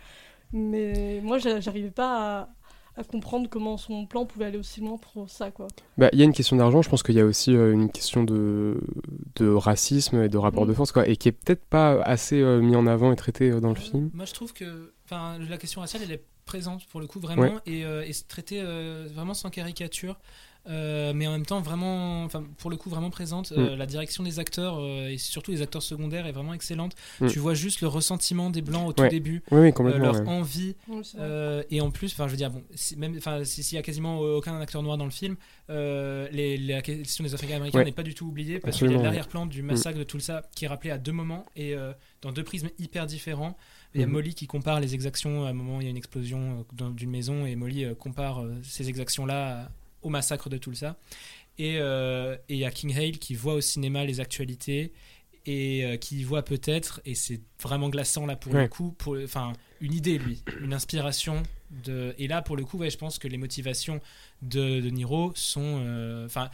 [0.52, 2.48] mais moi j'a- j'arrivais pas à...
[2.96, 5.66] à comprendre comment son plan pouvait aller aussi loin pour ça, quoi.
[5.98, 7.90] Bah, il y a une question d'argent, je pense qu'il y a aussi euh, une
[7.90, 8.80] question de,
[9.36, 10.68] de racisme et de rapport Mm.
[10.68, 13.50] de force, quoi, et qui est peut-être pas assez euh, mis en avant et traité
[13.50, 14.10] euh, dans le film.
[14.14, 17.42] Moi, je trouve que enfin, la question raciale, elle est présente pour le coup, vraiment,
[17.42, 17.50] Ouais.
[17.66, 20.16] et, euh, et c'est traité euh, vraiment sans caricature.
[20.68, 24.22] Euh, mais en même temps vraiment enfin pour le coup vraiment présente Euh, la direction
[24.24, 27.26] des acteurs euh, et surtout les acteurs secondaires est vraiment excellente Mm.
[27.28, 29.08] tu vois juste le ressentiment des blancs au tout Ouais.
[29.10, 30.04] début Oui, oui, euh, complètement.
[30.04, 30.28] leur ouais.
[30.28, 30.74] envie
[31.18, 33.78] euh, et en plus, enfin, je veux dire, bon, si- même, enfin, si- s'il y
[33.78, 35.36] a quasiment aucun acteur noir dans le film,
[35.70, 37.84] euh, les, la question des Africains-Américains Ouais.
[37.84, 40.64] n'est pas du tout oubliée parce qu'il y a l'arrière-plan du massacre de Tulsa qui
[40.64, 43.56] est rappelé à deux moments et euh, dans deux prismes hyper différents.
[43.94, 44.12] Il y a Mhm.
[44.12, 46.64] Molly qui compare les exactions à un moment, il y a une explosion
[46.96, 49.70] d'une maison et Molly compare ces exactions-là
[50.04, 50.96] au massacre de Tulsa.
[51.58, 54.92] Et euh, et il y a King Hale qui voit au cinéma les actualités
[55.46, 58.62] et euh, qui voit peut-être, et c'est vraiment glaçant là pour Ouais.
[58.62, 61.42] le coup, pour, enfin, une idée lui, une inspiration.
[61.84, 62.14] De...
[62.18, 64.00] Et là, pour le coup, ouais, je pense que les motivations
[64.42, 65.80] de, de Niro sont.
[65.84, 66.48] euh, Enfin,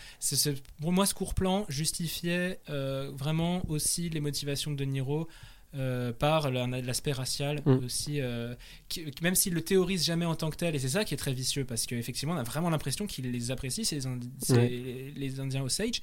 [0.80, 5.28] pour moi, ce court plan justifiait euh, vraiment aussi les motivations De Niro.
[5.76, 7.70] Euh, par la- l'aspect racial Mm.
[7.84, 8.54] aussi, euh,
[8.88, 11.16] qui- même s'il le théorise jamais en tant que tel, et c'est ça qui est
[11.16, 15.12] très vicieux, parce qu'effectivement, on a vraiment l'impression qu'il les apprécie, ces, Indi- ces- Ouais.
[15.14, 16.00] les Indiens Osage,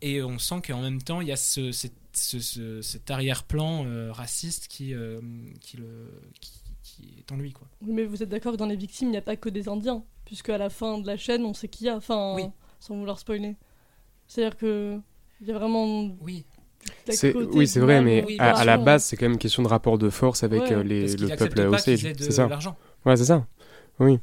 [0.00, 3.84] et on sent qu'en même temps, il y a ce, cet- ce- ce- cet arrière-plan
[3.86, 5.20] euh, raciste qui, euh,
[5.60, 6.52] qui, le, qui,
[6.84, 7.52] qui est en lui.
[7.52, 7.66] Quoi.
[7.82, 9.68] Oui, mais vous êtes d'accord que dans les victimes, il n'y a pas que des
[9.68, 12.44] Indiens, puisque à la fin de la chaîne, on sait qui y a, enfin, Oui.
[12.78, 13.56] sans vouloir spoiler.
[14.28, 15.00] C'est-à-dire que
[15.40, 16.44] il y a vraiment Oui,
[17.52, 19.68] oui, c'est vrai, mais oui, à, à la base, c'est quand même une question de
[19.68, 22.12] rapport de force avec Ouais, euh, les, parce qu'il le peuple Osage.
[22.18, 22.48] C'est ça.
[23.04, 23.46] Ouais, c'est ça.
[24.00, 24.18] Oui.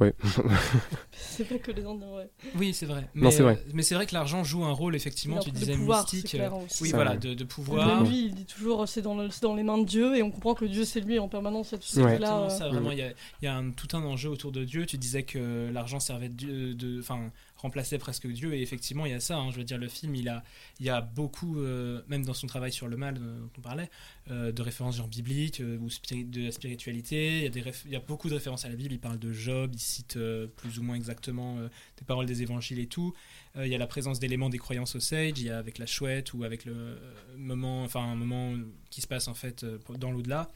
[0.00, 0.12] Ouais.
[1.12, 2.28] C'est pas que les ouais.
[2.56, 3.02] Oui, c'est vrai.
[3.14, 3.54] Non, Mais, c'est vrai.
[3.64, 6.28] euh, mais c'est vrai que l'argent joue un rôle, effectivement, tu disais pouvoir, mystique.
[6.28, 6.82] c'est euh, clair aussi.
[6.82, 7.34] oui, Ça, voilà, ouais.
[7.34, 8.02] de, pouvoir.
[8.02, 10.30] lui, il dit toujours c'est dans, le- c'est dans les mains de Dieu et on
[10.32, 11.68] comprend que Dieu c'est lui en permanence.
[11.68, 12.18] cette Ouais.
[12.18, 13.10] là Exactement ça, vraiment, il y a,
[13.42, 14.84] il y a un- tout un enjeu autour de Dieu.
[14.84, 17.30] Tu disais que l'argent servait de, Dieu- de, enfin,
[17.64, 19.36] remplaçait presque Dieu, et effectivement, il y a ça.
[19.38, 19.50] hein.
[19.50, 20.44] je veux dire, le film, il a,
[20.80, 23.60] il y a beaucoup, euh, même dans son travail sur le mal euh, dont on
[23.62, 23.90] parlait,
[24.30, 27.46] euh, de références genre bibliques ou de la spiritualité.
[27.46, 28.92] Il y, a il y a beaucoup de références à la Bible.
[28.92, 30.18] Il parle de Job, il cite
[30.56, 31.56] plus ou moins exactement
[31.98, 33.14] des paroles des évangiles et tout.
[33.56, 35.38] Il y a la présence d'éléments des croyances au Sage.
[35.38, 36.98] Il y a avec la chouette ou avec le
[37.36, 38.52] moment, enfin un moment
[38.90, 39.64] qui se passe en fait
[39.98, 40.50] dans l'au-delà.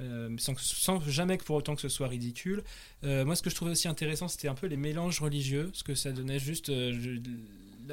[0.00, 2.64] Euh, sans, jamais que pour autant que ce soit ridicule.
[3.04, 5.84] Euh, moi, ce que je trouvais aussi intéressant, c'était un peu les mélanges religieux, ce
[5.84, 7.18] que ça donnait juste euh,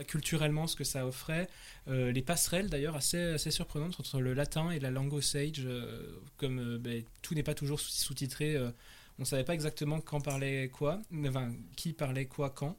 [0.08, 1.48] culturellement, ce que ça offrait.
[1.88, 6.08] Euh, les passerelles, d'ailleurs, assez, assez surprenantes entre le latin et la langue osage, euh,
[6.38, 8.56] comme euh, ben, tout n'est pas toujours sous- sous-titré.
[8.56, 8.72] euh,
[9.20, 12.76] on savait pas exactement quand parlait quoi, enfin qui parlait quoi quand.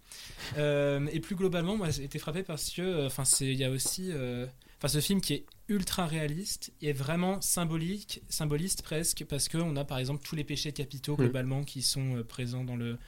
[0.56, 3.64] Euh, et plus globalement, moi j'ai été frappé parce que, euh, enfin c'est, il y
[3.64, 4.46] a aussi, euh,
[4.78, 9.76] enfin ce film qui est ultra réaliste est vraiment symbolique, symboliste presque parce que on
[9.76, 11.22] a par exemple tous les péchés capitaux Mm.
[11.24, 12.98] globalement qui sont euh, présents dans le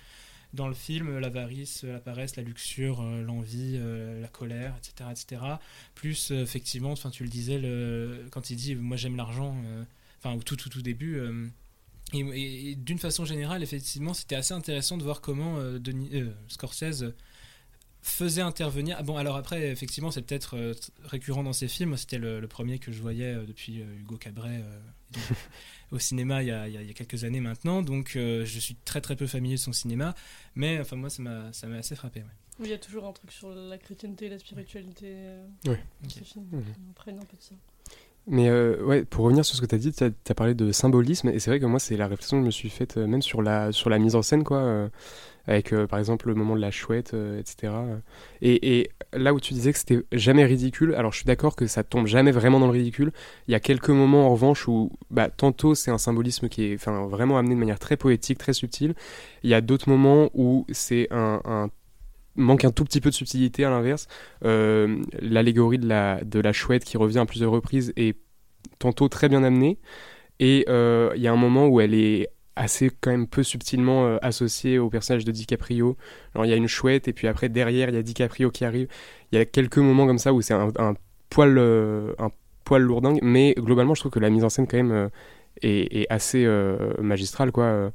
[0.52, 5.10] dans le film, l'avarice, euh, la paresse, la luxure, euh, l'envie, euh, la colère, etc.,
[5.10, 5.42] etc.
[5.96, 9.82] Plus euh, effectivement, enfin tu le disais, le, quand il dit moi j'aime l'argent, euh,
[10.20, 11.16] enfin au tout tout tout début.
[11.16, 11.48] euh,
[12.12, 16.10] et, et- et d'une façon générale, effectivement, c'était assez intéressant de voir comment euh, Denis,
[16.14, 17.06] euh, Scorsese
[18.06, 18.96] faisait intervenir.
[19.00, 21.96] Ah bon, alors après, effectivement, c'est peut-être euh, récurrent dans ses films.
[21.96, 25.22] C'était le, le premier que je voyais euh, depuis euh, Hugo Cabret euh, donc,
[25.90, 27.82] au cinéma il y, a, il y a- quelques années maintenant.
[27.82, 30.14] Donc, euh, je suis très très peu familier de son cinéma.
[30.54, 32.20] Mais enfin, moi, ça m'a ça m'a assez frappé.
[32.20, 32.26] ouais.
[32.60, 35.82] Oui, il y a toujours un truc sur la chrétienté et la spiritualité euh, Ouais.
[36.02, 36.12] dans Ok.
[36.18, 36.44] ce film.
[36.52, 36.62] Mhm.
[36.90, 37.54] On prenne un peu de ça.
[38.26, 40.72] Mais euh, ouais, pour revenir sur ce que tu as dit, tu as, parlé de
[40.72, 43.06] symbolisme, et c'est vrai que moi, c'est la réflexion que je me suis faite euh,
[43.06, 44.88] même sur la, sur la mise en scène, quoi, euh,
[45.46, 47.74] avec par exemple le moment de la chouette, etc.
[48.40, 51.84] Et, là où tu disais que c'était jamais ridicule, alors je suis d'accord que ça
[51.84, 53.12] tombe jamais vraiment dans le ridicule.
[53.46, 56.76] Il y a quelques moments en revanche où, bah, tantôt c'est un symbolisme qui est
[56.82, 58.94] vraiment amené de manière très poétique, très subtile.
[59.42, 61.68] Il y a d'autres moments où c'est un
[62.36, 64.06] manque un tout petit peu de subtilité à l'inverse.
[64.44, 68.16] Euh, L'allégorie de la, de la chouette qui revient à plusieurs reprises est
[68.78, 69.78] tantôt très bien amenée.
[70.40, 74.06] Et euh, il y a un moment où elle est assez quand même peu subtilement
[74.06, 75.96] euh, associée au personnage de DiCaprio.
[76.42, 78.88] Il y a une chouette et puis après derrière il y a DiCaprio qui arrive.
[79.32, 80.94] Il y a quelques moments comme ça où c'est un,
[81.30, 82.30] poil un
[82.64, 85.10] poil lourdingue, mais globalement je trouve que la mise en scène quand même
[85.62, 86.46] est, est assez
[87.00, 87.90] magistrale quoi.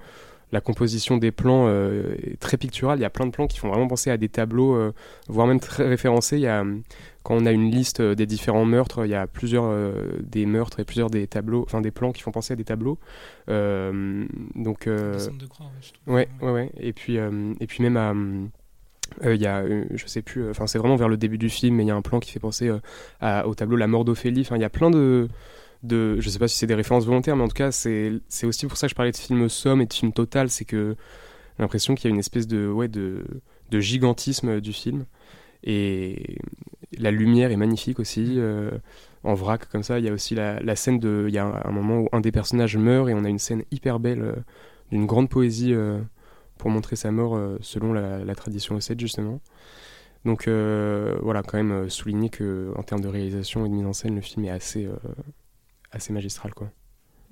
[0.52, 2.98] La composition des plans euh, est très picturale.
[2.98, 4.94] Il y a plein de plans qui font vraiment penser à des tableaux, euh,
[5.28, 6.38] voire même très référencés.
[6.38, 6.78] Il y a, euh,
[7.22, 10.48] quand on a une liste euh, des différents meurtres, il y a plusieurs euh, des
[10.48, 12.98] meurtres et plusieurs des tableaux, enfin des plans qui font penser à des tableaux.
[13.50, 16.14] Euh, donc, de croix, ouais, je trouve.
[16.16, 16.72] ouais, ouais.
[16.80, 18.14] Et puis, euh, et puis même à
[19.26, 21.50] euh, il y a, euh, je sais plus, enfin c'est vraiment vers le début du
[21.50, 22.72] film, mais il y a un plan qui fait penser
[23.22, 24.42] à- au tableau La mort d'Ophélie.
[24.42, 25.28] Enfin, il y a plein de,
[25.84, 28.66] de, je sais pas si c'est des références volontaires, mais en tout cas c'est aussi
[28.68, 30.96] pour ça que je parlais de film somme et de film total, c'est que
[31.60, 33.24] l'impression qu'il y a une espèce de, ouais, de,
[33.72, 35.06] de gigantisme du film.
[35.64, 36.38] Et
[36.98, 38.36] la lumière est magnifique aussi.
[38.38, 38.72] euh,
[39.24, 41.26] en vrac comme ça, il y a aussi la, la scène de.
[41.28, 43.64] Il y a un, moment où un des personnages meurt et on a une scène
[43.72, 44.36] hyper belle euh,
[44.92, 46.00] d'une grande poésie euh,
[46.58, 49.40] pour montrer sa mort selon la, la tradition Osséte justement.
[50.26, 54.16] Donc voilà, quand même souligner que en termes de réalisation et de mise en scène,
[54.16, 54.90] le film est assez,
[55.92, 56.68] assez magistral quoi.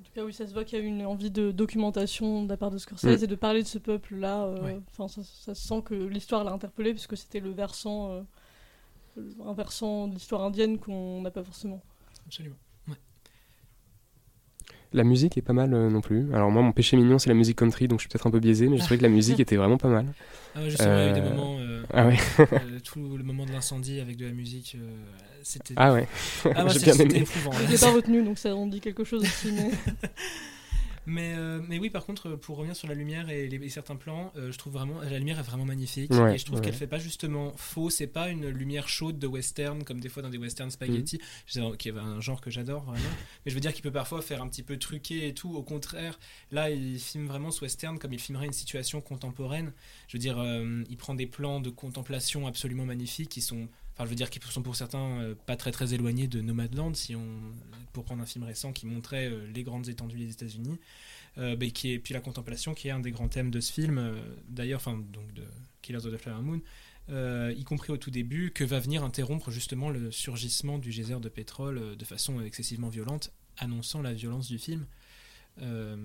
[0.00, 2.48] En tout cas, oui, ça se voit qu'il y a une envie de documentation de
[2.48, 3.24] la part de Scorsese Mm.
[3.24, 4.44] et de parler de ce peuple-là.
[4.44, 8.22] euh, ça, ça se sent que l'histoire l'a interpellé puisque c'était le versant, euh,
[9.44, 11.82] un versant de l'histoire indienne qu'on n'a pas forcément.
[12.26, 12.56] Absolument.
[14.94, 16.32] La musique est pas mal euh, non plus.
[16.34, 18.40] Alors moi, mon péché mignon, c'est la musique country, donc je suis peut-être un peu
[18.40, 20.06] biaisé, mais je trouvais que la musique était vraiment pas mal.
[20.54, 21.58] Ah ouais, justement, il y a eu des Euh, moments.
[21.92, 22.16] Ah ouais.
[22.40, 24.90] euh, tout le moment de l'incendie avec de la musique, euh,
[25.42, 25.74] c'était.
[25.76, 26.06] Ah ouais.
[26.54, 27.18] Ah, J'ai bien c'était aimé.
[27.20, 27.52] éprouvant.
[27.52, 29.52] Je l'ai pas retenu, donc ça en dit quelque chose aussi.
[29.52, 29.70] Mais...
[31.08, 33.96] Mais, euh, mais oui, par contre, pour revenir sur la lumière et, les, et certains
[33.96, 36.64] plans, euh, je trouve vraiment la lumière est vraiment magnifique Ouais, et je trouve ouais.
[36.64, 37.88] qu'elle fait pas justement faux.
[37.90, 41.18] C'est pas une lumière chaude de western comme des fois dans des western spaghetti,
[41.56, 41.76] Mhm.
[41.78, 42.98] Qui est un genre que j'adore vraiment.
[43.44, 45.54] Mais je veux dire qu'il peut parfois faire un petit peu truqué et tout.
[45.56, 46.18] Au contraire,
[46.52, 49.72] là, il filme vraiment ce western comme il filmerait une situation contemporaine.
[50.08, 54.04] Je veux dire, euh, il prend des plans de contemplation absolument magnifiques qui sont Enfin,
[54.04, 57.16] je veux dire, qui sont pour certains euh, pas très très éloignés de Nomadland, si
[57.16, 57.26] on,
[57.92, 60.78] pour prendre un film récent qui montrait euh, les grandes étendues des États-Unis.
[61.36, 63.72] Euh, bah, qui est, puis la contemplation, qui est un des grands thèmes de ce
[63.72, 65.42] film, euh, d'ailleurs, enfin, donc de
[65.82, 66.60] Killers of the Flower Moon,
[67.10, 71.28] y compris au tout début, que va venir interrompre justement le surgissement du geyser de
[71.28, 74.86] pétrole de façon excessivement violente, annonçant la violence du film.
[75.62, 75.96] Euh,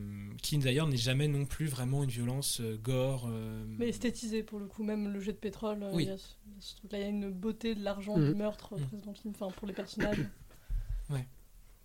[0.42, 3.28] qui d'ailleurs n'est jamais non plus vraiment une violence euh, gore.
[3.32, 5.84] euh, mais esthétisé pour le coup, même le jet de pétrole.
[5.84, 6.04] euh, Oui.
[6.04, 8.30] il y a ce- ce truc-là, il y a une beauté de l'argent, Mhm.
[8.30, 10.18] du meurtre présent dans le film, enfin pour les personnages.
[11.10, 11.28] Ouais.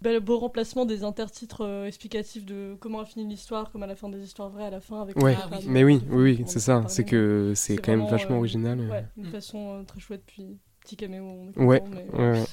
[0.01, 3.97] Bel beau remplacement des intertitres euh, explicatifs de comment a fini l'histoire, comme à la
[3.97, 5.17] fin des histoires vraies, à la fin avec.
[5.17, 6.85] Ouais, de- mais oui, oui, c'est ça.
[6.87, 8.79] C'est que c'est quand même vachement euh, original.
[8.89, 9.33] Ouais, une Mm.
[9.33, 11.25] façon euh, très chouette, puis petit caméo.
[11.25, 12.45] on est Ouais, content, mais ouais, ouais.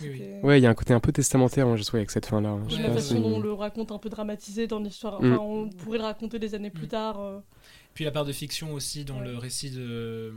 [0.00, 2.26] Oui, Ouais, il y a un côté un peu testamentaire, moi, je trouve, avec cette
[2.26, 2.56] fin-là.
[2.80, 5.20] La façon si- dont on le raconte un peu dramatisé dans l'histoire.
[5.22, 5.38] Mm.
[5.40, 6.90] On pourrait le raconter des années plus Mm.
[6.90, 7.20] tard.
[7.20, 7.38] euh,
[7.94, 9.24] Puis la part de fiction aussi dans Ouais.
[9.32, 10.32] le récit de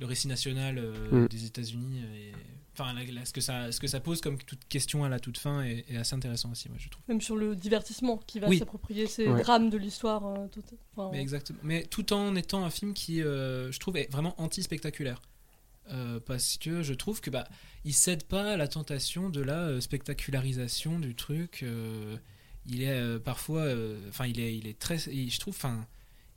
[0.00, 1.28] le récit national euh, Mm.
[1.28, 2.00] des États-Unis.
[2.16, 2.32] Et...
[2.76, 5.20] Enfin, là, là, ce que ça ce que ça pose comme toute question à la
[5.20, 7.04] toute fin est, est assez intéressant aussi, moi je trouve.
[7.08, 8.58] même sur le divertissement qui va Oui.
[8.58, 9.40] s'approprier ces Ouais.
[9.42, 10.26] drames de l'histoire.
[10.26, 10.62] euh, tout-
[10.96, 11.60] enfin, Mais exactement.
[11.62, 15.22] Mais tout en étant un film qui, euh, je trouve, est vraiment anti-spectaculaire.
[15.92, 17.46] Euh, parce que je trouve que bah
[17.84, 21.60] il cède pas à la tentation de la euh, spectacularisation du truc.
[21.62, 22.16] euh,
[22.66, 23.66] il est parfois,
[24.08, 25.86] enfin il est il est très, il- je trouve, enfin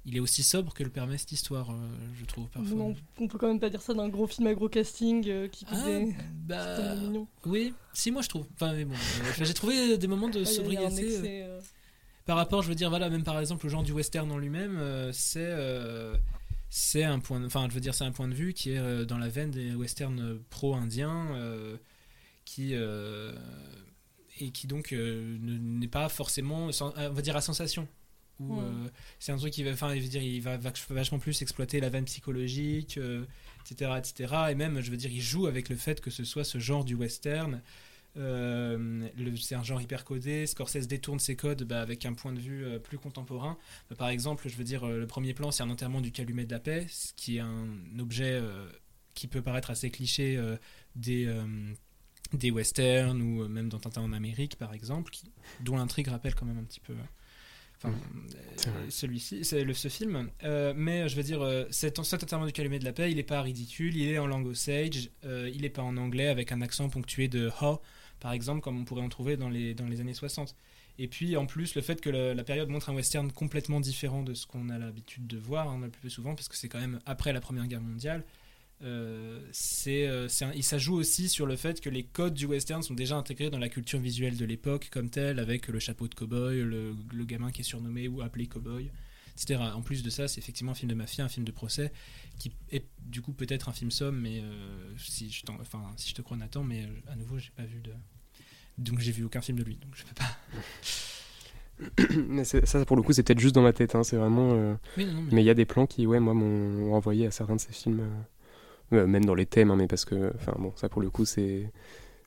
[0.05, 1.73] il est aussi sobre que le permet cette histoire,
[2.19, 2.75] je trouve parfois.
[2.75, 5.65] non, on peut quand même pas dire ça d'un gros film à gros casting qui
[5.69, 5.87] Ah,
[6.45, 6.75] bah,
[7.45, 8.45] oui, si moi je trouve.
[8.55, 8.95] Enfin mais bon,
[9.41, 11.13] j'ai trouvé des moments de Ouais, il y a- il y a un sobriété.
[11.15, 11.47] excès,
[12.25, 14.77] par rapport, je veux dire, voilà, même par exemple au genre du western en lui-même,
[15.13, 15.53] c'est
[16.69, 18.77] c'est un point, de- enfin, je veux dire, c'est un point de vue qui est
[18.77, 21.77] euh, dans la veine des westerns euh, pro-indiens, euh,
[22.45, 23.33] qui euh,
[24.39, 27.87] et qui donc euh, ne- n'est pas forcément, on va dire, à sensation.
[28.39, 31.41] Euh, c'est un truc qui va, enfin, je veux dire, il va vach- vachement plus
[31.41, 32.99] exploiter la veine psychologique,
[33.65, 34.33] etc., etc.
[34.51, 36.85] Et même, je veux dire, il joue avec le fait que ce soit ce genre
[36.85, 37.61] du western.
[38.17, 39.07] Euh,
[39.39, 40.45] c'est un genre hyper codé.
[40.47, 43.57] Scorsese détourne ses codes bah, avec un point de vue euh, plus contemporain.
[43.89, 46.45] Bah, par exemple, je veux dire, euh, le premier plan, c'est un enterrement du calumet
[46.45, 47.67] de la paix, ce qui est un
[47.99, 48.41] objet
[49.13, 50.39] qui peut paraître assez cliché
[50.95, 51.27] des,
[52.33, 56.45] des westerns ou même dans Tintin en Amérique, par exemple, qui- dont l'intrigue rappelle quand
[56.45, 56.93] même un petit peu.
[57.77, 60.29] Enfin, euh, celui-ci, c'est le, ce film.
[60.43, 63.17] Euh, mais je veux dire, euh, cet, cet enterrement du calumet de la paix, il
[63.17, 66.61] n'est pas ridicule, il est en langue osage, il n'est pas en anglais avec un
[66.61, 67.79] accent ponctué de ha,
[68.19, 70.55] par exemple, comme on pourrait en trouver dans les, dans les années 60.
[70.99, 74.33] Et puis en plus, le fait que la période montre un western complètement différent de
[74.33, 76.99] ce qu'on a l'habitude de voir hein, le plus souvent, parce que c'est quand même
[77.05, 78.23] après la Première Guerre mondiale,
[78.83, 82.83] euh, c'est, euh, un- il s'ajoute aussi sur le fait que les codes du western
[82.83, 86.13] sont déjà intégrés dans la culture visuelle de l'époque comme telle, avec le chapeau de
[86.15, 88.89] cow-boy, le, le gamin qui est surnommé ou appelé cow-boy,
[89.41, 89.61] etc.
[89.75, 91.91] En plus de ça, c'est effectivement un film de mafia, un film de procès,
[92.39, 96.09] qui est du coup peut-être un film somme, mais euh, si, je t'en- enfin, si
[96.09, 97.91] je te crois Nathan, mais euh, à nouveau, j'ai pas vu de...
[98.77, 100.37] Donc j'ai vu aucun film de lui, donc je peux pas...
[102.27, 103.95] mais ça, pour le coup, c'est peut-être juste dans ma tête.
[103.95, 104.51] hein, C'est vraiment.
[104.53, 106.91] euh, Oui, non, non, mais- Mais il y a des plans qui, ouais, moi, m'ont
[106.91, 107.99] renvoyé à certains de ces films,
[108.93, 111.09] euh, euh, même dans les thèmes, hein, mais parce que, enfin, bon, ça pour le
[111.09, 111.71] coup, c'est,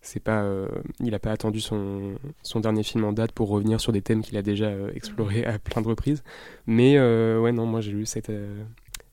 [0.02, 0.68] c'est pas, euh,
[1.00, 4.22] il a pas attendu son, son dernier film en date pour revenir sur des thèmes
[4.22, 6.22] qu'il a déjà euh, explorés à plein de reprises.
[6.66, 8.62] Mais euh, ouais, non, moi j'ai eu cette, euh,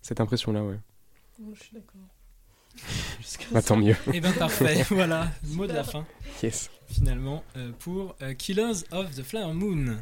[0.01, 0.79] cette impression-là, ouais.
[1.53, 2.01] je suis d'accord.
[3.19, 3.95] Jusqu'à Bah, tant mieux.
[4.13, 6.05] Eh ben parfait, voilà, mot de la fin.
[6.43, 6.69] Yes.
[6.87, 9.97] finalement, euh, pour euh, Killers of the Flower Moon.